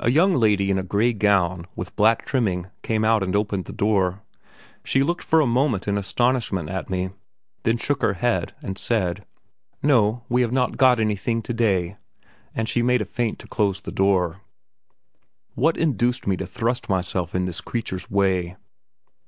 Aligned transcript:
A 0.00 0.10
young 0.10 0.34
lady 0.34 0.68
in 0.68 0.78
a 0.78 0.82
grey 0.82 1.12
gown 1.12 1.68
with 1.76 1.94
black 1.94 2.26
trimming 2.26 2.70
came 2.82 3.04
out 3.04 3.22
and 3.22 3.36
opened 3.36 3.66
the 3.66 3.72
door. 3.72 4.20
She 4.82 5.04
looked 5.04 5.22
for 5.22 5.40
a 5.40 5.46
moment 5.46 5.86
in 5.86 5.96
astonishment 5.96 6.68
at 6.68 6.90
me, 6.90 7.10
then 7.62 7.76
shook 7.76 8.02
her 8.02 8.14
head 8.14 8.52
and 8.62 8.76
said: 8.76 9.24
"No, 9.80 10.24
we 10.28 10.42
have 10.42 10.50
not 10.50 10.76
got 10.76 10.98
anything 10.98 11.40
today," 11.40 11.96
and 12.52 12.68
she 12.68 12.82
made 12.82 13.00
a 13.00 13.04
feint 13.04 13.38
to 13.38 13.46
close 13.46 13.80
the 13.80 13.92
door. 13.92 14.40
What 15.54 15.76
induced 15.76 16.26
me 16.26 16.36
to 16.38 16.46
thrust 16.48 16.88
myself 16.88 17.32
in 17.32 17.44
this 17.44 17.60
creature's 17.60 18.10
way? 18.10 18.56